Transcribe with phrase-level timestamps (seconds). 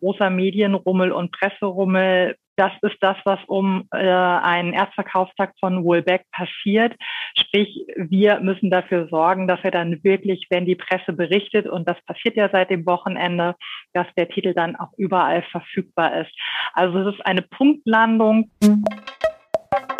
[0.00, 6.92] Großer Medienrummel und Presserummel das ist das, was um äh, einen Erstverkaufstag von Woolbeck passiert.
[7.38, 11.96] Sprich, wir müssen dafür sorgen, dass er dann wirklich, wenn die Presse berichtet, und das
[12.04, 13.54] passiert ja seit dem Wochenende,
[13.92, 16.32] dass der Titel dann auch überall verfügbar ist.
[16.72, 18.50] Also es ist eine Punktlandung.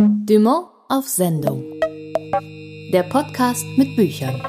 [0.00, 1.62] Dumont auf Sendung.
[2.92, 4.42] Der Podcast mit Büchern.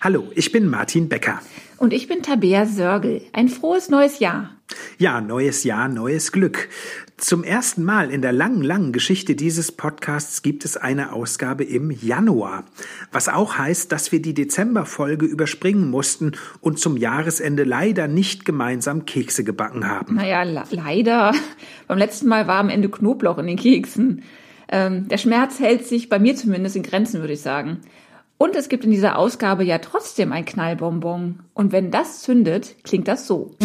[0.00, 1.40] Hallo, ich bin Martin Becker.
[1.78, 3.22] Und ich bin Tabea Sörgel.
[3.32, 4.50] Ein frohes neues Jahr.
[4.98, 6.68] Ja, neues Jahr, neues Glück.
[7.18, 11.90] Zum ersten Mal in der langen, langen Geschichte dieses Podcasts gibt es eine Ausgabe im
[11.90, 12.64] Januar.
[13.12, 19.04] Was auch heißt, dass wir die Dezemberfolge überspringen mussten und zum Jahresende leider nicht gemeinsam
[19.04, 20.16] Kekse gebacken haben.
[20.16, 21.32] Naja, leider.
[21.88, 24.22] Beim letzten Mal war am Ende Knoblauch in den Keksen.
[24.68, 27.80] Ähm, der Schmerz hält sich bei mir zumindest in Grenzen, würde ich sagen.
[28.38, 31.40] Und es gibt in dieser Ausgabe ja trotzdem ein Knallbonbon.
[31.54, 33.56] Und wenn das zündet, klingt das so.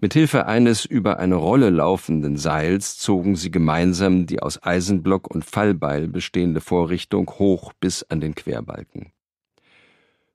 [0.00, 6.08] Mithilfe eines über eine Rolle laufenden Seils zogen sie gemeinsam die aus Eisenblock und Fallbeil
[6.08, 9.12] bestehende Vorrichtung hoch bis an den Querbalken.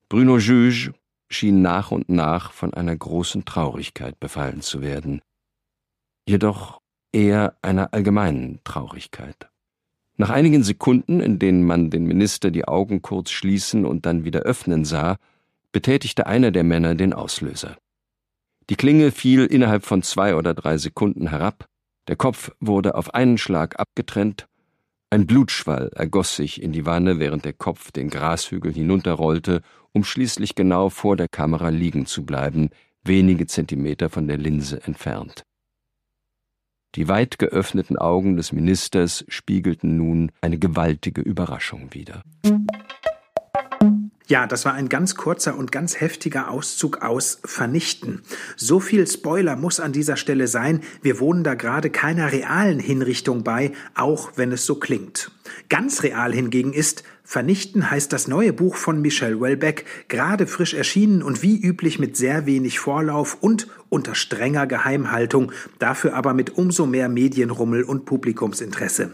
[0.07, 0.93] Bruno Juge
[1.29, 5.21] schien nach und nach von einer großen Traurigkeit befallen zu werden,
[6.27, 9.49] jedoch eher einer allgemeinen Traurigkeit.
[10.19, 14.41] Nach einigen Sekunden, in denen man den Minister die Augen kurz schließen und dann wieder
[14.41, 15.15] öffnen sah,
[15.71, 17.77] betätigte einer der Männer den Auslöser.
[18.69, 21.69] Die Klinge fiel innerhalb von zwei oder drei Sekunden herab,
[22.09, 24.49] der Kopf wurde auf einen Schlag abgetrennt,
[25.09, 29.61] ein Blutschwall ergoss sich in die Wanne, während der Kopf den Grashügel hinunterrollte,
[29.93, 32.71] um schließlich genau vor der Kamera liegen zu bleiben,
[33.05, 35.45] wenige Zentimeter von der Linse entfernt.
[36.95, 42.23] Die weit geöffneten Augen des Ministers spiegelten nun eine gewaltige Überraschung wider.
[44.29, 48.21] Ja, das war ein ganz kurzer und ganz heftiger Auszug aus Vernichten.
[48.55, 53.43] So viel Spoiler muss an dieser Stelle sein, wir wohnen da gerade keiner realen Hinrichtung
[53.43, 55.31] bei, auch wenn es so klingt.
[55.67, 61.23] Ganz real hingegen ist, Vernichten heißt das neue Buch von Michel Welbeck, gerade frisch erschienen
[61.23, 66.85] und wie üblich mit sehr wenig Vorlauf und unter strenger Geheimhaltung, dafür aber mit umso
[66.85, 69.11] mehr Medienrummel und Publikumsinteresse.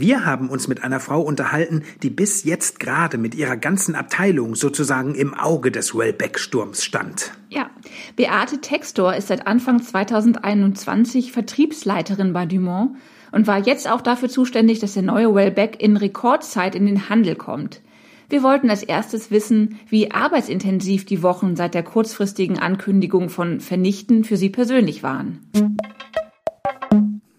[0.00, 4.54] Wir haben uns mit einer Frau unterhalten, die bis jetzt gerade mit ihrer ganzen Abteilung
[4.54, 7.32] sozusagen im Auge des Wellbeck-Sturms stand.
[7.50, 7.68] Ja,
[8.14, 12.92] Beate Textor ist seit Anfang 2021 Vertriebsleiterin bei Dumont
[13.32, 17.34] und war jetzt auch dafür zuständig, dass der neue Wellbeck in Rekordzeit in den Handel
[17.34, 17.80] kommt.
[18.28, 24.22] Wir wollten als erstes wissen, wie arbeitsintensiv die Wochen seit der kurzfristigen Ankündigung von Vernichten
[24.22, 25.40] für Sie persönlich waren.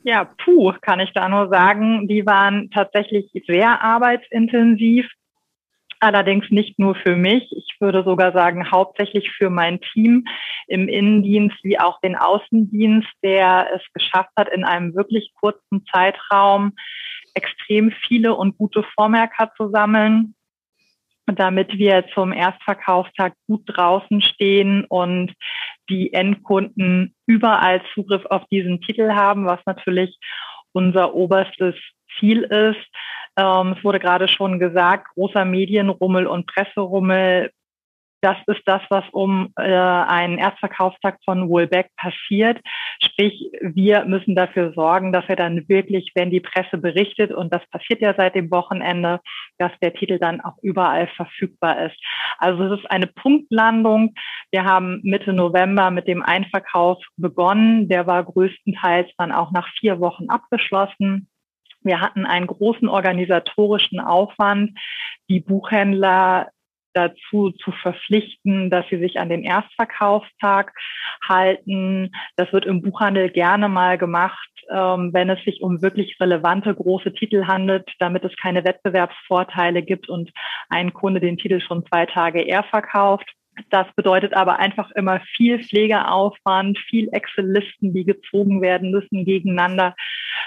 [0.04, 2.08] Ja, puh, kann ich da nur sagen.
[2.08, 5.08] Die waren tatsächlich sehr arbeitsintensiv.
[6.02, 7.52] Allerdings nicht nur für mich.
[7.52, 10.26] Ich würde sogar sagen, hauptsächlich für mein Team
[10.68, 16.74] im Innendienst wie auch den Außendienst, der es geschafft hat, in einem wirklich kurzen Zeitraum
[17.34, 20.36] extrem viele und gute Vormerker zu sammeln
[21.36, 25.34] damit wir zum Erstverkaufstag gut draußen stehen und
[25.90, 30.18] die Endkunden überall Zugriff auf diesen Titel haben, was natürlich
[30.72, 31.76] unser oberstes
[32.20, 32.86] Ziel ist.
[33.38, 37.52] Ähm, es wurde gerade schon gesagt, großer Medienrummel und Presserummel
[38.22, 42.59] das ist das, was um äh, einen Erstverkaufstag von Woolbeck passiert.
[43.02, 47.66] Sprich, wir müssen dafür sorgen, dass er dann wirklich, wenn die Presse berichtet, und das
[47.69, 49.22] passiert ja seit dem Wochenende,
[49.57, 51.97] dass der Titel dann auch überall verfügbar ist.
[52.38, 54.13] Also es ist eine Punktlandung.
[54.51, 57.88] Wir haben Mitte November mit dem Einverkauf begonnen.
[57.88, 61.30] Der war größtenteils dann auch nach vier Wochen abgeschlossen.
[61.81, 64.78] Wir hatten einen großen organisatorischen Aufwand.
[65.30, 66.50] Die Buchhändler
[67.00, 70.74] dazu zu verpflichten, dass sie sich an den Erstverkaufstag
[71.28, 72.12] halten.
[72.36, 77.14] Das wird im Buchhandel gerne mal gemacht, ähm, wenn es sich um wirklich relevante große
[77.14, 80.32] Titel handelt, damit es keine Wettbewerbsvorteile gibt und
[80.70, 83.30] ein Kunde den Titel schon zwei Tage eher verkauft.
[83.70, 89.95] Das bedeutet aber einfach immer viel Pflegeaufwand, viel Excel-Listen, die gezogen werden müssen, gegeneinander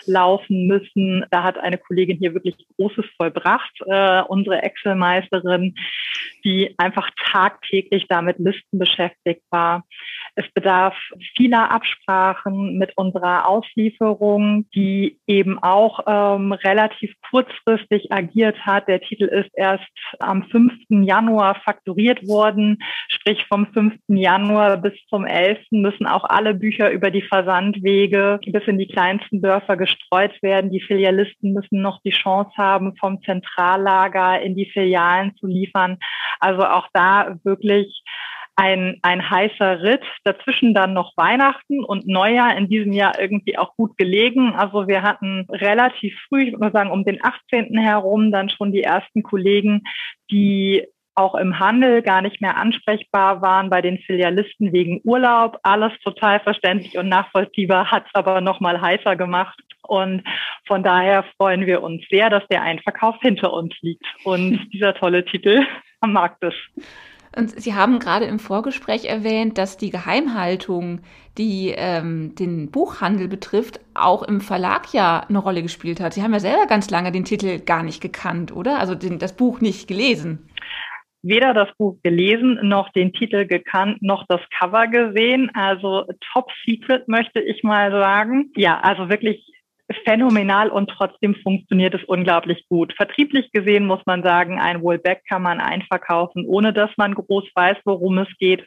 [0.06, 1.25] laufen müssen.
[1.31, 5.75] Da hat eine Kollegin hier wirklich Großes vollbracht, äh, unsere Excel-Meisterin,
[6.44, 9.84] die einfach tagtäglich damit Listen beschäftigt war.
[10.34, 10.96] Es bedarf
[11.37, 18.88] vieler Absprachen mit unserer Auslieferung, die eben auch ähm, relativ kurzfristig agiert hat.
[18.88, 19.84] Der Titel ist erst
[20.20, 20.73] am 5.
[20.88, 22.79] Januar fakturiert worden.
[23.08, 23.94] Sprich, vom 5.
[24.08, 25.58] Januar bis zum 11.
[25.70, 30.70] müssen auch alle Bücher über die Versandwege bis in die kleinsten Dörfer gestreut werden.
[30.70, 35.99] Die Filialisten müssen noch die Chance haben, vom Zentrallager in die Filialen zu liefern.
[36.40, 38.02] Also auch da wirklich
[38.56, 40.02] ein, ein heißer Ritt.
[40.25, 44.54] Dazwischen dann noch Weihnachten und Neujahr in diesem Jahr irgendwie auch gut gelegen.
[44.54, 47.76] Also wir hatten relativ früh, ich würde mal sagen um den 18.
[47.78, 49.82] herum, dann schon die ersten Kollegen,
[50.31, 55.58] die auch im Handel gar nicht mehr ansprechbar waren bei den Filialisten wegen Urlaub.
[55.62, 59.60] Alles total verständlich und nachvollziehbar, hat es aber noch mal heißer gemacht.
[59.82, 60.22] Und
[60.66, 65.25] von daher freuen wir uns sehr, dass der Einverkauf hinter uns liegt und dieser tolle
[65.25, 65.66] Titel
[66.00, 66.56] am Markt ist.
[67.37, 71.00] Und Sie haben gerade im Vorgespräch erwähnt, dass die Geheimhaltung,
[71.38, 76.14] die ähm, den Buchhandel betrifft, auch im Verlag ja eine Rolle gespielt hat.
[76.14, 78.79] Sie haben ja selber ganz lange den Titel gar nicht gekannt, oder?
[78.79, 80.49] Also den, das Buch nicht gelesen
[81.23, 85.50] weder das Buch gelesen, noch den Titel gekannt, noch das Cover gesehen.
[85.55, 88.50] Also top secret möchte ich mal sagen.
[88.56, 89.52] Ja, also wirklich
[90.04, 92.92] phänomenal und trotzdem funktioniert es unglaublich gut.
[92.96, 97.78] Vertrieblich gesehen muss man sagen, ein Wallback kann man einverkaufen, ohne dass man groß weiß,
[97.84, 98.66] worum es geht.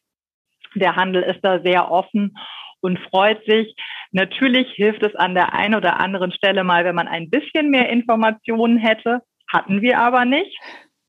[0.75, 2.35] Der Handel ist da sehr offen
[2.81, 3.75] und freut sich.
[4.11, 7.89] Natürlich hilft es an der einen oder anderen Stelle mal, wenn man ein bisschen mehr
[7.89, 9.21] Informationen hätte.
[9.51, 10.57] Hatten wir aber nicht.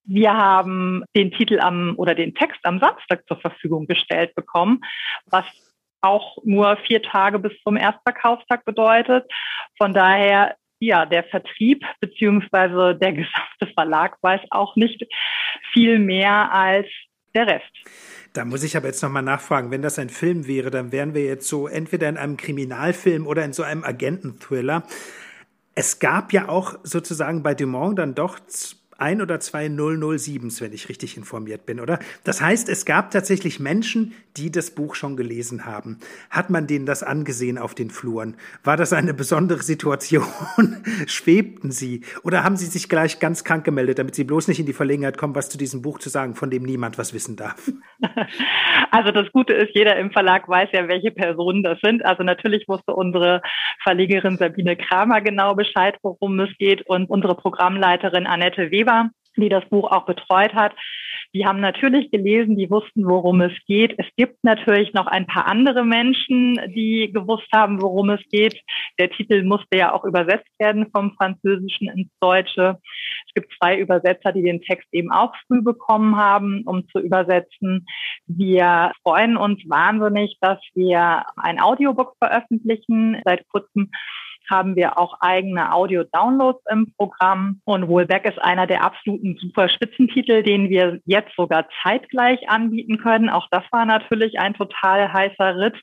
[0.04, 4.80] Wir haben den Titel am oder den Text am Samstag zur Verfügung gestellt bekommen,
[5.26, 5.44] was
[6.00, 9.31] auch nur vier Tage bis zum Erstverkaufstag bedeutet.
[9.78, 15.02] Von daher, ja, der Vertrieb beziehungsweise der gesamte Verlag weiß auch nicht
[15.72, 16.87] viel mehr als
[17.34, 17.72] der Rest.
[18.32, 21.25] Da muss ich aber jetzt nochmal nachfragen, wenn das ein Film wäre, dann wären wir
[21.25, 24.82] jetzt so entweder in einem Kriminalfilm oder in so einem Agententhriller.
[25.75, 28.38] Es gab ja auch sozusagen bei Dumont dann doch
[28.98, 31.98] ein oder zwei 007s, wenn ich richtig informiert bin, oder?
[32.25, 35.98] Das heißt, es gab tatsächlich Menschen, die das Buch schon gelesen haben.
[36.31, 38.37] Hat man denen das angesehen auf den Fluren?
[38.64, 40.26] War das eine besondere Situation?
[41.06, 42.02] Schwebten sie?
[42.22, 45.19] Oder haben sie sich gleich ganz krank gemeldet, damit sie bloß nicht in die Verlegenheit
[45.19, 47.70] kommen, was zu diesem Buch zu sagen, von dem niemand was wissen darf?
[48.92, 52.04] Also das Gute ist, jeder im Verlag weiß ja, welche Personen das sind.
[52.06, 53.42] Also natürlich wusste unsere
[53.82, 59.49] Verlegerin Sabine Kramer genau Bescheid, worum es geht und unsere Programmleiterin Annette Weber Weber, die
[59.49, 60.73] das Buch auch betreut hat.
[61.35, 63.94] Die haben natürlich gelesen, die wussten, worum es geht.
[63.99, 68.59] Es gibt natürlich noch ein paar andere Menschen, die gewusst haben, worum es geht.
[68.99, 72.79] Der Titel musste ja auch übersetzt werden vom Französischen ins Deutsche.
[73.27, 77.87] Es gibt zwei Übersetzer, die den Text eben auch früh bekommen haben, um zu übersetzen.
[78.27, 83.21] Wir freuen uns wahnsinnig, dass wir ein Audiobook veröffentlichen.
[83.27, 83.91] Seit kurzem
[84.50, 87.60] haben wir auch eigene Audio-Downloads im Programm.
[87.64, 93.28] Und Wohlbeck ist einer der absoluten super Spitzentitel, den wir jetzt sogar zeitgleich anbieten können.
[93.28, 95.81] Auch das war natürlich ein total heißer Ritt.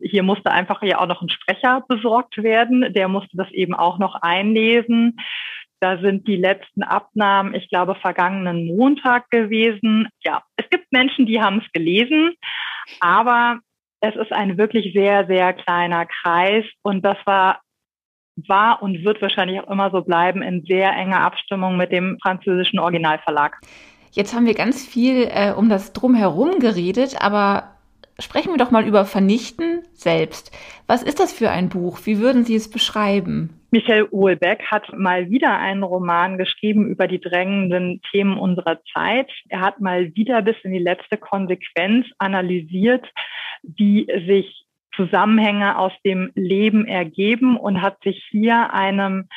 [0.00, 2.92] Hier musste einfach ja auch noch ein Sprecher besorgt werden.
[2.92, 5.16] Der musste das eben auch noch einlesen.
[5.80, 10.08] Da sind die letzten Abnahmen, ich glaube, vergangenen Montag gewesen.
[10.24, 12.34] Ja, es gibt Menschen, die haben es gelesen,
[13.00, 13.58] aber
[14.00, 16.64] es ist ein wirklich sehr, sehr kleiner Kreis.
[16.82, 17.60] Und das war
[18.36, 22.78] war und wird wahrscheinlich auch immer so bleiben in sehr enger Abstimmung mit dem französischen
[22.78, 23.58] Originalverlag.
[24.12, 27.76] Jetzt haben wir ganz viel äh, um das Drumherum geredet, aber
[28.18, 30.56] sprechen wir doch mal über Vernichten selbst.
[30.86, 32.00] Was ist das für ein Buch?
[32.04, 33.60] Wie würden Sie es beschreiben?
[33.70, 39.30] Michael Uhlbeck hat mal wieder einen Roman geschrieben über die drängenden Themen unserer Zeit.
[39.48, 43.06] Er hat mal wieder bis in die letzte Konsequenz analysiert,
[43.62, 44.65] wie sich
[44.96, 49.28] Zusammenhänge aus dem Leben ergeben und hat sich hier einem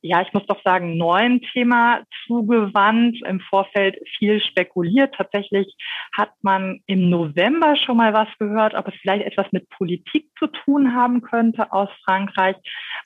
[0.00, 5.14] ja, ich muss doch sagen, neuen Thema zugewandt, im Vorfeld viel spekuliert.
[5.16, 5.74] Tatsächlich
[6.12, 10.46] hat man im November schon mal was gehört, ob es vielleicht etwas mit Politik zu
[10.46, 12.56] tun haben könnte aus Frankreich.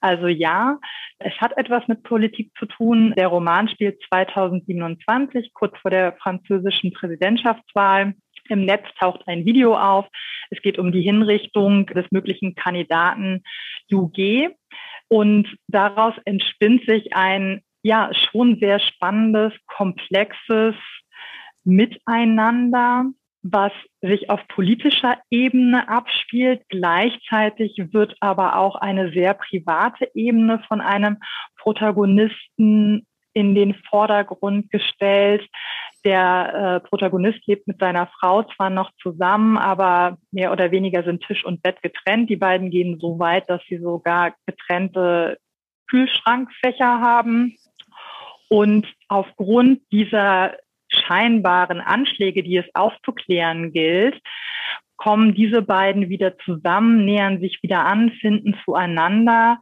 [0.01, 0.79] Also ja,
[1.19, 3.15] es hat etwas mit Politik zu tun.
[3.17, 8.15] Der Roman spielt 2027, kurz vor der französischen Präsidentschaftswahl.
[8.49, 10.07] Im Netz taucht ein Video auf.
[10.51, 13.43] Es geht um die Hinrichtung des möglichen Kandidaten
[13.91, 14.51] UG.
[15.09, 20.75] Und daraus entspinnt sich ein ja schon sehr spannendes, komplexes
[21.65, 23.05] Miteinander,
[23.43, 26.63] was sich auf politischer Ebene abspielt.
[26.69, 31.19] Gleichzeitig wird aber auch eine sehr private Ebene von einem
[31.59, 35.49] Protagonisten in den Vordergrund gestellt.
[36.05, 41.23] Der äh, Protagonist lebt mit seiner Frau zwar noch zusammen, aber mehr oder weniger sind
[41.23, 42.29] Tisch und Bett getrennt.
[42.29, 45.39] Die beiden gehen so weit, dass sie sogar getrennte
[45.89, 47.57] Kühlschrankfächer haben.
[48.49, 50.57] Und aufgrund dieser
[50.89, 54.21] scheinbaren Anschläge, die es aufzuklären gilt,
[54.97, 59.59] kommen diese beiden wieder zusammen, nähern sich wieder an, finden zueinander,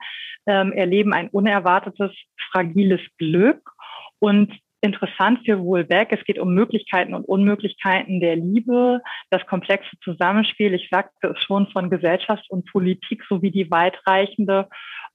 [0.46, 2.12] ähm, erleben ein unerwartetes,
[2.50, 3.70] fragiles Glück.
[4.18, 6.08] Und interessant für Woolbeck.
[6.10, 10.74] Es geht um Möglichkeiten und Unmöglichkeiten der Liebe, das komplexe Zusammenspiel.
[10.74, 14.68] Ich sagte es schon von Gesellschaft und Politik sowie die weitreichende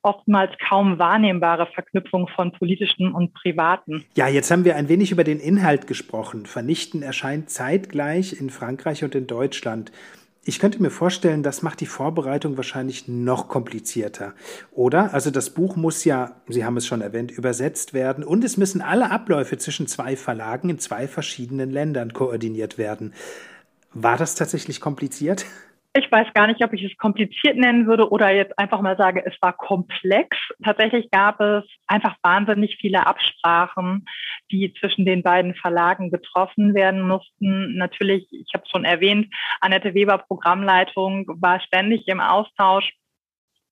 [0.05, 4.05] oftmals kaum wahrnehmbare Verknüpfung von politischen und privaten.
[4.15, 6.45] Ja, jetzt haben wir ein wenig über den Inhalt gesprochen.
[6.45, 9.91] Vernichten erscheint zeitgleich in Frankreich und in Deutschland.
[10.47, 14.35] Ich könnte mir vorstellen, das macht die Vorbereitung wahrscheinlich noch komplizierter.
[14.71, 15.11] Oder?
[15.11, 18.81] Also das Buch muss ja, Sie haben es schon erwähnt, übersetzt werden und es müssen
[18.81, 23.15] alle Abläufe zwischen zwei Verlagen in zwei verschiedenen Ländern koordiniert werden.
[23.91, 25.47] War das tatsächlich kompliziert?
[25.97, 29.25] Ich weiß gar nicht, ob ich es kompliziert nennen würde oder jetzt einfach mal sage,
[29.25, 30.37] es war komplex.
[30.61, 34.05] Tatsächlich gab es einfach wahnsinnig viele Absprachen,
[34.51, 37.77] die zwischen den beiden Verlagen getroffen werden mussten.
[37.77, 42.91] Natürlich, ich habe es schon erwähnt, Annette Weber Programmleitung war ständig im Austausch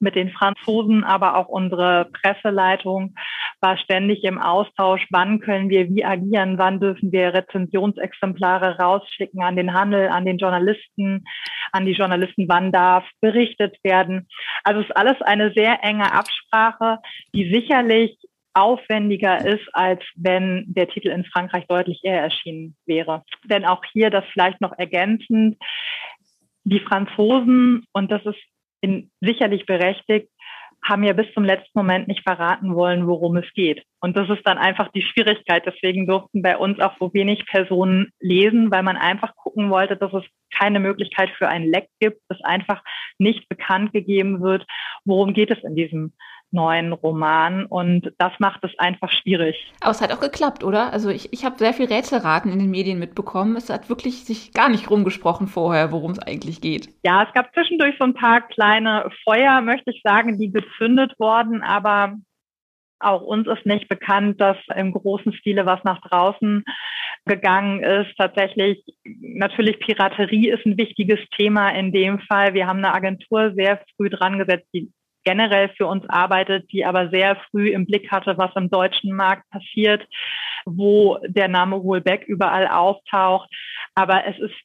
[0.03, 3.15] mit den Franzosen, aber auch unsere Presseleitung
[3.61, 5.07] war ständig im Austausch.
[5.09, 6.57] Wann können wir wie agieren?
[6.57, 11.23] Wann dürfen wir Rezensionsexemplare rausschicken an den Handel, an den Journalisten,
[11.71, 12.47] an die Journalisten?
[12.47, 14.27] Wann darf berichtet werden?
[14.63, 16.99] Also es ist alles eine sehr enge Absprache,
[17.33, 18.17] die sicherlich
[18.53, 23.23] aufwendiger ist, als wenn der Titel in Frankreich deutlich eher erschienen wäre.
[23.45, 25.57] Denn auch hier das vielleicht noch ergänzend,
[26.65, 28.39] die Franzosen, und das ist
[28.83, 30.29] in, sicherlich berechtigt,
[30.85, 33.83] haben ja bis zum letzten Moment nicht verraten wollen, worum es geht.
[34.01, 35.63] Und das ist dann einfach die Schwierigkeit.
[35.65, 40.11] Deswegen durften bei uns auch so wenig Personen lesen, weil man einfach gucken wollte, dass
[40.13, 40.23] es
[40.53, 42.83] keine Möglichkeit für ein Leck gibt, dass einfach
[43.17, 44.65] nicht bekannt gegeben wird,
[45.05, 46.13] worum geht es in diesem
[46.53, 49.55] neuen Roman und das macht es einfach schwierig.
[49.81, 50.93] Aber es hat auch geklappt, oder?
[50.93, 53.55] Also ich, ich habe sehr viel Rätselraten in den Medien mitbekommen.
[53.55, 56.89] Es hat wirklich sich gar nicht rumgesprochen vorher, worum es eigentlich geht.
[57.03, 61.61] Ja, es gab zwischendurch so ein paar kleine Feuer, möchte ich sagen, die gezündet wurden,
[61.61, 62.15] aber
[62.99, 66.63] auch uns ist nicht bekannt, dass im großen Stile was nach draußen
[67.25, 68.15] gegangen ist.
[68.17, 72.53] Tatsächlich, natürlich Piraterie ist ein wichtiges Thema in dem Fall.
[72.53, 74.91] Wir haben eine Agentur sehr früh dran gesetzt, die
[75.23, 79.49] generell für uns arbeitet, die aber sehr früh im Blick hatte, was im deutschen Markt
[79.49, 80.07] passiert,
[80.65, 83.49] wo der Name Wohlbeck überall auftaucht.
[83.95, 84.55] Aber es ist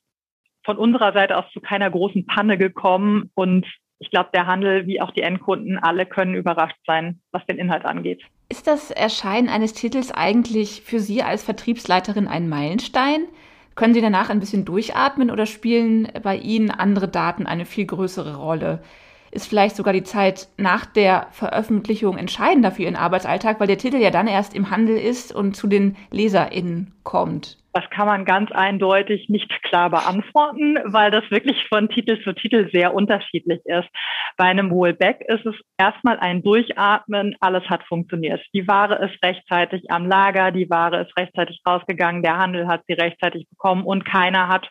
[0.65, 3.67] von unserer Seite aus zu keiner großen Panne gekommen und
[4.01, 7.85] ich glaube, der Handel wie auch die Endkunden alle können überrascht sein, was den Inhalt
[7.85, 8.23] angeht.
[8.49, 13.27] Ist das Erscheinen eines Titels eigentlich für Sie als Vertriebsleiterin ein Meilenstein?
[13.75, 18.37] Können Sie danach ein bisschen durchatmen oder spielen bei Ihnen andere Daten eine viel größere
[18.37, 18.83] Rolle?
[19.31, 23.97] Ist vielleicht sogar die Zeit nach der Veröffentlichung entscheidender für Ihren Arbeitsalltag, weil der Titel
[23.97, 27.59] ja dann erst im Handel ist und zu den LeserInnen kommt.
[27.73, 32.71] Das kann man ganz eindeutig nicht klar beantworten, weil das wirklich von Titel zu Titel
[32.73, 33.89] sehr unterschiedlich ist.
[34.37, 38.41] Bei einem Wohlbeck ist es erstmal ein Durchatmen, alles hat funktioniert.
[38.55, 42.95] Die Ware ist rechtzeitig am Lager, die Ware ist rechtzeitig rausgegangen, der Handel hat sie
[42.95, 44.69] rechtzeitig bekommen und keiner hat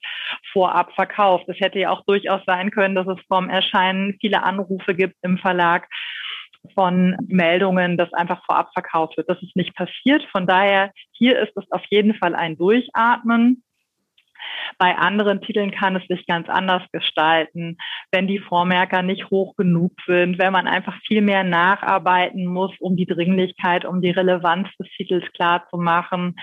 [0.51, 1.45] vorab verkauft.
[1.47, 5.37] Es hätte ja auch durchaus sein können, dass es vom Erscheinen viele Anrufe gibt im
[5.37, 5.87] Verlag
[6.73, 9.29] von Meldungen, dass einfach vorab verkauft wird.
[9.29, 10.23] Das ist nicht passiert.
[10.31, 13.63] Von daher, hier ist es auf jeden Fall ein Durchatmen.
[14.77, 17.77] Bei anderen Titeln kann es sich ganz anders gestalten,
[18.11, 22.95] wenn die Vormerker nicht hoch genug sind, wenn man einfach viel mehr nacharbeiten muss, um
[22.95, 26.35] die Dringlichkeit, um die Relevanz des Titels klar zu machen.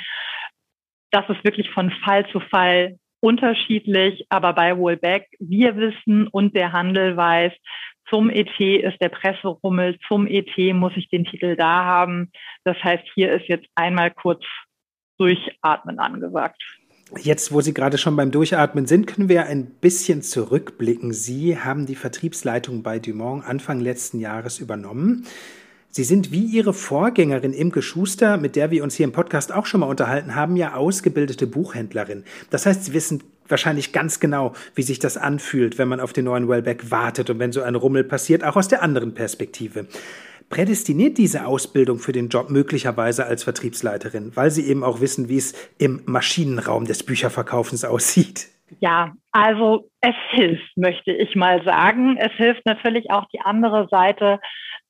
[1.10, 6.72] Das ist wirklich von Fall zu Fall unterschiedlich, aber bei Wohlbeck, wir wissen und der
[6.72, 7.52] Handel weiß,
[8.08, 12.30] zum ET ist der Presserummel, zum ET muss ich den Titel da haben.
[12.64, 14.42] Das heißt, hier ist jetzt einmal kurz
[15.18, 16.62] durchatmen angesagt.
[17.18, 21.12] Jetzt, wo Sie gerade schon beim Durchatmen sind, können wir ein bisschen zurückblicken.
[21.12, 25.26] Sie haben die Vertriebsleitung bei Dumont Anfang letzten Jahres übernommen.
[25.96, 29.64] Sie sind wie Ihre Vorgängerin Imke Schuster, mit der wir uns hier im Podcast auch
[29.64, 32.24] schon mal unterhalten haben, ja ausgebildete Buchhändlerin.
[32.50, 36.24] Das heißt, Sie wissen wahrscheinlich ganz genau, wie sich das anfühlt, wenn man auf den
[36.24, 39.86] neuen Wellback wartet und wenn so ein Rummel passiert, auch aus der anderen Perspektive.
[40.50, 45.36] Prädestiniert diese Ausbildung für den Job möglicherweise als Vertriebsleiterin, weil Sie eben auch wissen, wie
[45.36, 48.48] es im Maschinenraum des Bücherverkaufens aussieht?
[48.80, 52.16] Ja, also es hilft, möchte ich mal sagen.
[52.16, 54.40] Es hilft natürlich auch die andere Seite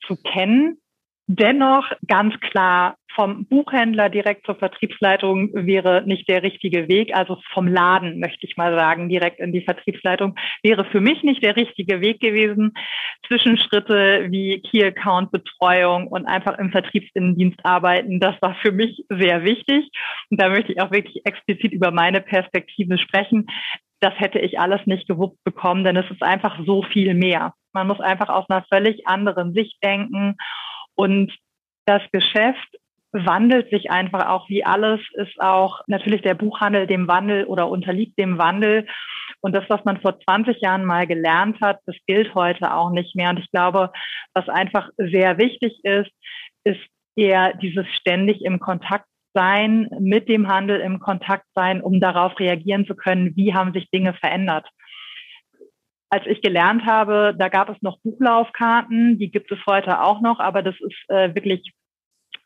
[0.06, 0.78] zu kennen
[1.26, 7.14] Dennoch ganz klar, vom Buchhändler direkt zur Vertriebsleitung wäre nicht der richtige Weg.
[7.14, 11.42] Also vom Laden, möchte ich mal sagen, direkt in die Vertriebsleitung wäre für mich nicht
[11.42, 12.74] der richtige Weg gewesen.
[13.26, 19.44] Zwischenschritte wie Key Account Betreuung und einfach im Vertriebsinnendienst arbeiten, das war für mich sehr
[19.44, 19.88] wichtig.
[20.30, 23.46] Und da möchte ich auch wirklich explizit über meine Perspektive sprechen.
[24.00, 27.54] Das hätte ich alles nicht gewuppt bekommen, denn es ist einfach so viel mehr.
[27.72, 30.36] Man muss einfach aus einer völlig anderen Sicht denken
[30.94, 31.32] und
[31.86, 32.68] das Geschäft
[33.12, 38.18] wandelt sich einfach auch wie alles, ist auch natürlich der Buchhandel dem Wandel oder unterliegt
[38.18, 38.86] dem Wandel.
[39.40, 43.14] Und das, was man vor 20 Jahren mal gelernt hat, das gilt heute auch nicht
[43.14, 43.30] mehr.
[43.30, 43.92] Und ich glaube,
[44.32, 46.10] was einfach sehr wichtig ist,
[46.64, 46.80] ist
[47.14, 52.86] eher dieses ständig im Kontakt sein, mit dem Handel im Kontakt sein, um darauf reagieren
[52.86, 54.68] zu können, wie haben sich Dinge verändert.
[56.14, 60.38] Als ich gelernt habe, da gab es noch Buchlaufkarten, die gibt es heute auch noch,
[60.38, 61.72] aber das ist äh, wirklich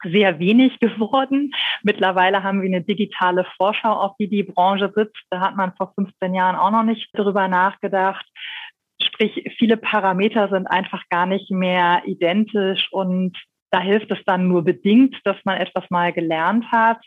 [0.04, 1.52] sehr wenig geworden.
[1.82, 5.22] Mittlerweile haben wir eine digitale Vorschau, auf die die Branche sitzt.
[5.28, 8.24] Da hat man vor 15 Jahren auch noch nicht darüber nachgedacht.
[9.02, 13.36] Sprich, viele Parameter sind einfach gar nicht mehr identisch und
[13.70, 17.04] da hilft es dann nur bedingt, dass man etwas mal gelernt hat.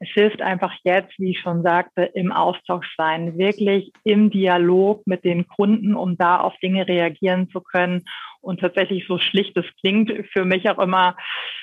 [0.00, 5.24] Es hilft einfach jetzt, wie ich schon sagte, im Austausch sein, wirklich im Dialog mit
[5.24, 8.04] den Kunden, um da auf Dinge reagieren zu können.
[8.40, 11.16] Und tatsächlich so schlicht es klingt, für mich auch immer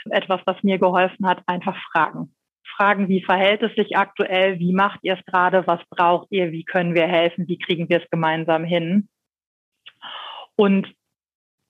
[0.10, 2.36] etwas, was mir geholfen hat, einfach fragen.
[2.76, 4.60] Fragen, wie verhält es sich aktuell?
[4.60, 5.66] Wie macht ihr es gerade?
[5.66, 6.52] Was braucht ihr?
[6.52, 7.48] Wie können wir helfen?
[7.48, 9.08] Wie kriegen wir es gemeinsam hin?
[10.58, 10.94] Und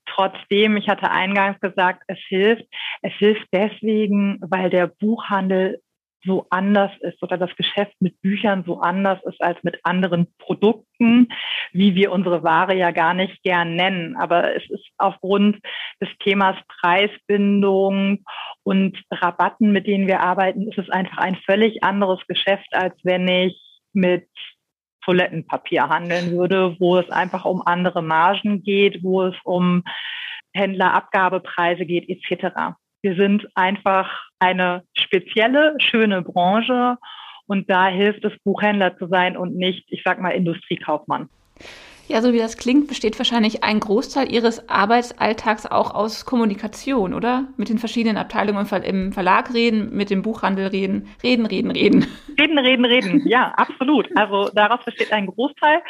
[0.07, 2.65] trotzdem, ich hatte eingangs gesagt, es hilft.
[3.03, 5.81] Es hilft deswegen, weil der Buchhandel
[6.25, 11.29] so anders ist oder das Geschäft mit Büchern so anders ist als mit anderen Produkten,
[11.71, 14.15] wie wir unsere Ware ja gar nicht gern nennen.
[14.17, 15.59] Aber es ist aufgrund
[16.01, 18.23] des Themas Preisbindung
[18.63, 23.27] und Rabatten, mit denen wir arbeiten, ist es einfach ein völlig anderes Geschäft, als wenn
[23.27, 23.61] ich
[23.93, 24.27] mit
[25.03, 29.83] Toilettenpapier handeln würde, wo es einfach um andere Margen geht, wo es um
[30.53, 32.75] Händlerabgabepreise geht, etc.
[33.05, 34.09] Wir sind einfach
[34.39, 36.97] eine spezielle, schöne Branche
[37.45, 41.29] und da hilft es, Buchhändler zu sein und nicht, ich sag mal, Industriekaufmann.
[42.07, 47.47] Ja, so wie das klingt, besteht wahrscheinlich ein Großteil Ihres Arbeitsalltags auch aus Kommunikation, oder?
[47.57, 52.07] Mit den verschiedenen Abteilungen im Verlag reden, mit dem Buchhandel reden, reden, reden, reden.
[52.39, 53.27] Reden, reden, reden.
[53.27, 54.09] Ja, absolut.
[54.15, 55.81] Also daraus besteht ein Großteil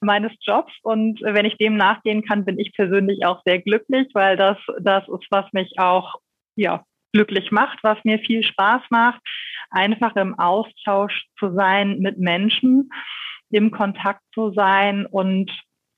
[0.00, 4.38] meines Jobs und wenn ich dem nachgehen kann, bin ich persönlich auch sehr glücklich, weil
[4.38, 6.16] das, das ist, was mich auch,
[6.56, 9.20] ja, glücklich macht, was mir viel Spaß macht,
[9.70, 12.90] einfach im Austausch zu sein mit Menschen
[13.50, 15.50] im Kontakt zu sein und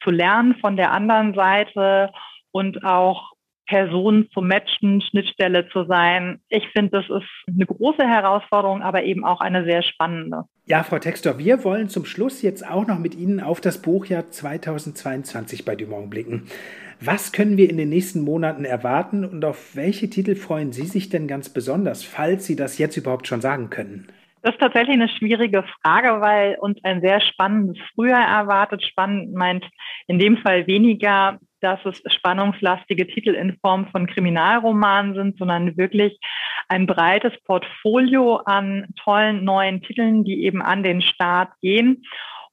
[0.02, 2.10] zu lernen von der anderen Seite
[2.52, 3.32] und auch
[3.66, 6.40] Personen zu matchen, Schnittstelle zu sein.
[6.48, 10.44] Ich finde, das ist eine große Herausforderung, aber eben auch eine sehr spannende.
[10.64, 14.30] Ja, Frau Textor, wir wollen zum Schluss jetzt auch noch mit Ihnen auf das Buchjahr
[14.30, 16.46] 2022 bei Dumont blicken.
[17.00, 21.08] Was können wir in den nächsten Monaten erwarten und auf welche Titel freuen Sie sich
[21.08, 24.08] denn ganz besonders, falls Sie das jetzt überhaupt schon sagen können?
[24.42, 28.82] Das ist tatsächlich eine schwierige Frage, weil uns ein sehr spannendes Frühjahr erwartet.
[28.82, 29.64] Spannend meint
[30.08, 36.18] in dem Fall weniger, dass es spannungslastige Titel in Form von Kriminalromanen sind, sondern wirklich
[36.68, 42.04] ein breites Portfolio an tollen neuen Titeln, die eben an den Start gehen.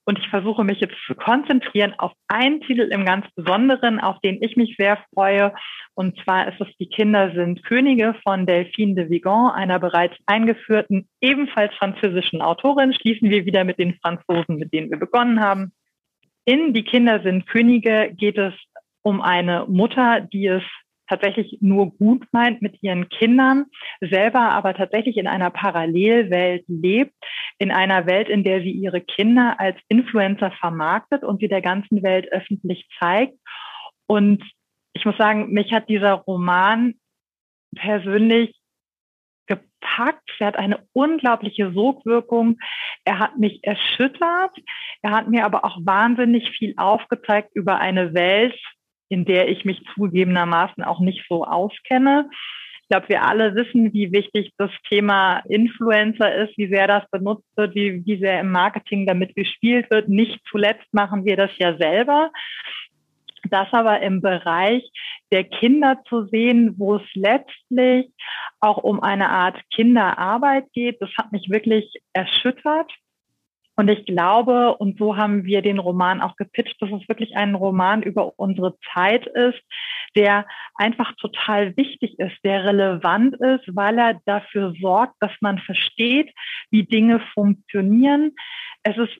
[0.06, 4.42] Und ich versuche mich jetzt zu konzentrieren auf einen Titel im ganz Besonderen, auf den
[4.42, 5.54] ich mich sehr freue.
[5.96, 11.10] Und zwar ist es Die Kinder sind Könige von Delphine de Vigan, einer bereits eingeführten,
[11.22, 12.94] ebenfalls französischen Autorin.
[12.94, 15.74] Schließen wir wieder mit den Franzosen, mit denen wir begonnen haben.
[16.46, 18.54] In Die Kinder sind Könige geht es
[19.02, 20.64] um eine Mutter, die es
[21.08, 23.66] tatsächlich nur gut meint mit ihren Kindern,
[24.02, 27.14] selber aber tatsächlich in einer Parallelwelt lebt,
[27.60, 32.04] in einer Welt, in der sie ihre Kinder als Influencer vermarktet und sie der ganzen
[32.04, 33.38] Welt öffentlich zeigt.
[34.08, 34.44] Und
[34.94, 36.96] ich muss sagen, mich hat dieser Roman
[37.76, 38.56] persönlich
[39.48, 40.30] gepackt.
[40.40, 42.58] Er hat eine unglaubliche Sogwirkung.
[43.04, 44.56] Er hat mich erschüttert.
[45.02, 48.58] Er hat mir aber auch wahnsinnig viel aufgezeigt über eine Welt,
[49.10, 52.30] in der ich mich zugegebenermaßen auch nicht so auskenne.
[52.82, 57.48] Ich glaube, wir alle wissen, wie wichtig das Thema Influencer ist, wie sehr das benutzt
[57.56, 60.08] wird, wie, wie sehr im Marketing damit gespielt wird.
[60.08, 62.32] Nicht zuletzt machen wir das ja selber.
[63.50, 64.88] Das aber im Bereich
[65.32, 68.12] der Kinder zu sehen, wo es letztlich
[68.60, 72.92] auch um eine Art Kinderarbeit geht, das hat mich wirklich erschüttert.
[73.78, 77.56] Und ich glaube, und so haben wir den Roman auch gepitcht, dass es wirklich ein
[77.56, 79.62] Roman über unsere Zeit ist,
[80.16, 86.32] der einfach total wichtig ist, der relevant ist, weil er dafür sorgt, dass man versteht,
[86.72, 88.32] wie Dinge funktionieren.
[88.84, 89.18] Es ist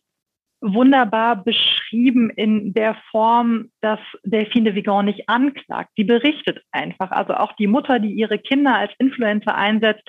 [0.74, 5.92] wunderbar beschrieben in der Form, dass Delphine de Vigan nicht anklagt.
[5.98, 7.12] Die berichtet einfach.
[7.12, 10.04] Also auch die Mutter, die ihre Kinder als Influencer einsetzt,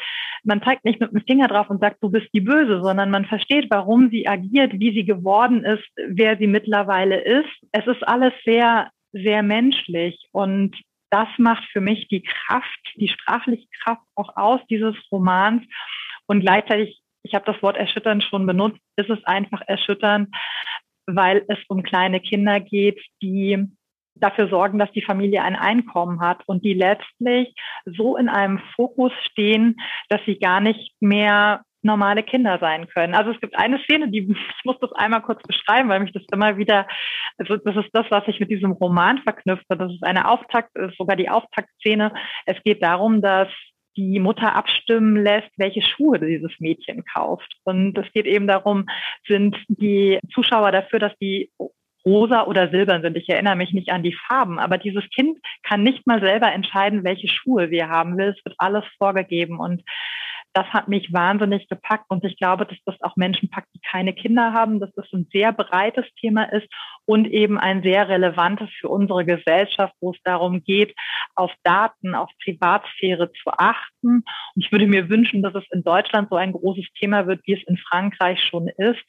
[0.44, 3.26] man zeigt nicht mit dem Finger drauf und sagt, du bist die Böse, sondern man
[3.26, 7.50] versteht, warum sie agiert, wie sie geworden ist, wer sie mittlerweile ist.
[7.72, 10.76] Es ist alles sehr, sehr menschlich und
[11.10, 15.62] das macht für mich die Kraft, die sprachliche Kraft auch aus dieses Romans.
[16.26, 20.28] Und gleichzeitig, ich habe das Wort erschütternd schon benutzt, ist es einfach erschütternd,
[21.06, 23.66] weil es um kleine Kinder geht, die
[24.14, 29.12] dafür sorgen, dass die Familie ein Einkommen hat und die letztlich so in einem Fokus
[29.30, 29.76] stehen,
[30.08, 33.14] dass sie gar nicht mehr normale Kinder sein können.
[33.14, 34.18] Also es gibt eine Szene, die
[34.58, 36.86] ich muss das einmal kurz beschreiben, weil mich das immer wieder,
[37.38, 39.76] also das ist das, was ich mit diesem Roman verknüpfe.
[39.76, 42.12] Das ist eine Auftakt, ist sogar die Auftaktszene.
[42.46, 43.48] Es geht darum, dass
[43.96, 47.56] die Mutter abstimmen lässt, welche Schuhe dieses Mädchen kauft.
[47.64, 48.86] Und es geht eben darum,
[49.26, 51.50] sind die Zuschauer dafür, dass die
[52.04, 53.16] rosa oder silbern sind.
[53.16, 57.02] Ich erinnere mich nicht an die Farben, aber dieses Kind kann nicht mal selber entscheiden,
[57.02, 58.34] welche Schuhe wir haben will.
[58.36, 59.82] Es wird alles vorgegeben und
[60.56, 64.14] das hat mich wahnsinnig gepackt und ich glaube, dass das auch Menschen packt, die keine
[64.14, 66.66] Kinder haben, dass das ein sehr breites Thema ist
[67.04, 70.96] und eben ein sehr relevantes für unsere Gesellschaft, wo es darum geht,
[71.34, 74.24] auf Daten, auf Privatsphäre zu achten.
[74.54, 77.52] Und ich würde mir wünschen, dass es in Deutschland so ein großes Thema wird, wie
[77.52, 79.04] es in Frankreich schon ist,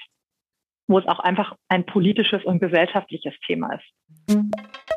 [0.87, 4.96] wo es auch einfach ein politisches und gesellschaftliches Thema ist.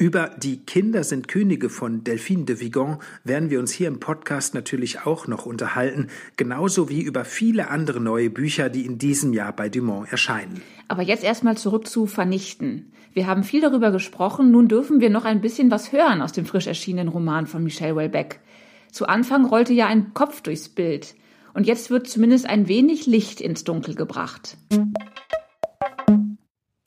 [0.00, 4.54] Über die Kinder sind Könige von Delphine de Vigan werden wir uns hier im Podcast
[4.54, 6.06] natürlich auch noch unterhalten,
[6.38, 10.62] genauso wie über viele andere neue Bücher, die in diesem Jahr bei Dumont erscheinen.
[10.88, 12.92] Aber jetzt erstmal zurück zu Vernichten.
[13.12, 16.46] Wir haben viel darüber gesprochen, nun dürfen wir noch ein bisschen was hören aus dem
[16.46, 18.40] frisch erschienenen Roman von Michel Houellebecq.
[18.90, 21.14] Zu Anfang rollte ja ein Kopf durchs Bild
[21.52, 24.56] und jetzt wird zumindest ein wenig Licht ins Dunkel gebracht.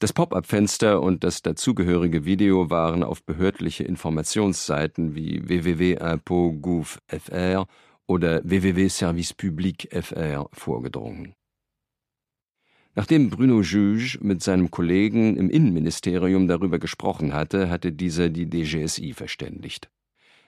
[0.03, 7.65] Das Pop-up-Fenster und das dazugehörige Video waren auf behördliche Informationsseiten wie www.impôt.gouv.fr
[8.05, 11.35] oder www.servicepublic.fr vorgedrungen.
[12.95, 19.13] Nachdem Bruno Juge mit seinem Kollegen im Innenministerium darüber gesprochen hatte, hatte dieser die DGSI
[19.13, 19.89] verständigt.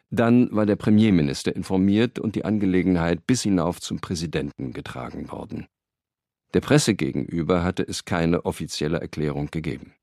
[0.10, 5.68] Dann war der Premierminister informiert und die Angelegenheit bis hinauf zum Präsidenten getragen worden.
[6.56, 9.94] Der Presse gegenüber hatte es keine offizielle Erklärung gegeben.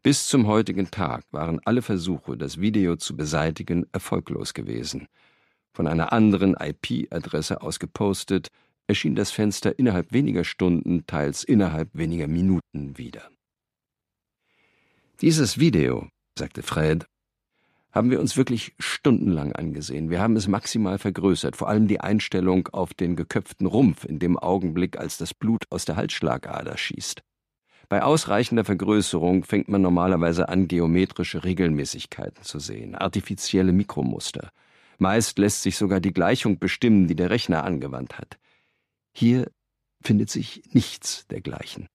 [0.00, 5.08] Bis zum heutigen Tag waren alle Versuche, das Video zu beseitigen, erfolglos gewesen.
[5.72, 8.46] Von einer anderen IP-Adresse aus gepostet,
[8.86, 13.28] erschien das Fenster innerhalb weniger Stunden, teils innerhalb weniger Minuten wieder.
[15.20, 16.08] Dieses Video,
[16.38, 17.06] sagte Fred,
[17.92, 20.10] haben wir uns wirklich stundenlang angesehen.
[20.10, 24.38] Wir haben es maximal vergrößert, vor allem die Einstellung auf den geköpften Rumpf in dem
[24.38, 27.22] Augenblick, als das Blut aus der Halsschlagader schießt.
[27.88, 34.50] Bei ausreichender Vergrößerung fängt man normalerweise an, geometrische Regelmäßigkeiten zu sehen, artifizielle Mikromuster.
[34.98, 38.38] Meist lässt sich sogar die Gleichung bestimmen, die der Rechner angewandt hat.
[39.12, 39.50] Hier
[40.00, 41.88] findet sich nichts dergleichen.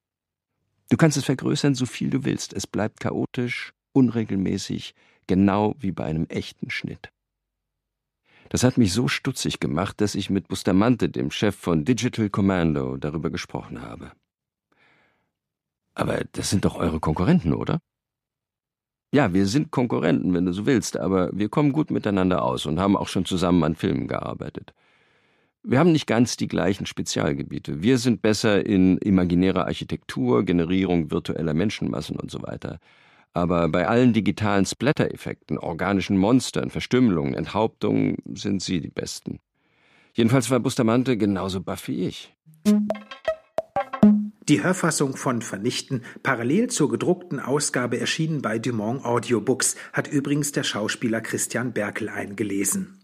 [0.89, 2.51] Du kannst es vergrößern, so viel du willst.
[2.51, 4.93] Es bleibt chaotisch, unregelmäßig,
[5.28, 7.12] genau wie bei einem echten Schnitt.
[8.50, 12.98] Das hat mich so stutzig gemacht, dass ich mit Bustamante, dem Chef von Digital Commando,
[12.98, 14.12] darüber gesprochen habe.
[15.96, 17.80] Aber das sind doch eure Konkurrenten, oder?
[19.12, 22.80] Ja, wir sind Konkurrenten, wenn du so willst, aber wir kommen gut miteinander aus und
[22.80, 24.74] haben auch schon zusammen an Filmen gearbeitet.
[25.64, 27.82] Wir haben nicht ganz die gleichen Spezialgebiete.
[27.82, 32.80] Wir sind besser in imaginärer Architektur, Generierung virtueller Menschenmassen und so weiter.
[33.36, 39.39] Aber bei allen digitalen Splatter-Effekten, organischen Monstern, Verstümmelungen, Enthauptungen sind Sie die Besten.
[40.13, 42.34] Jedenfalls war Bustamante genauso baff wie ich.
[44.48, 50.63] Die Hörfassung von Vernichten, parallel zur gedruckten Ausgabe erschienen bei Dumont Audiobooks, hat übrigens der
[50.63, 53.00] Schauspieler Christian Berkel eingelesen.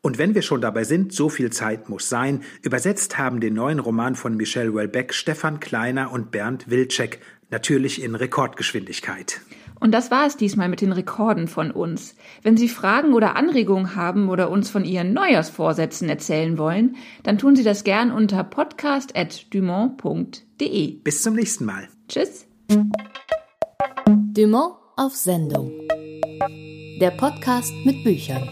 [0.00, 3.80] Und wenn wir schon dabei sind, so viel Zeit muss sein, übersetzt haben den neuen
[3.80, 7.20] Roman von Michel Houellebecq Stefan Kleiner und Bernd Wilczek,
[7.50, 9.42] natürlich in Rekordgeschwindigkeit.
[9.84, 12.16] Und das war es diesmal mit den Rekorden von uns.
[12.42, 17.54] Wenn Sie Fragen oder Anregungen haben oder uns von Ihren Neujahrsvorsätzen erzählen wollen, dann tun
[17.54, 20.92] Sie das gern unter podcast.dumont.de.
[21.02, 21.86] Bis zum nächsten Mal.
[22.08, 22.46] Tschüss.
[24.06, 25.70] Dumont auf Sendung.
[26.98, 28.48] Der Podcast mit Büchern.